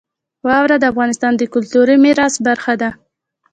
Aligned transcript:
واوره 0.47 0.75
د 0.79 0.83
افغانستان 0.91 1.33
د 1.37 1.43
کلتوري 1.53 1.95
میراث 2.03 2.35
برخه 2.47 2.73
ده. 2.81 2.89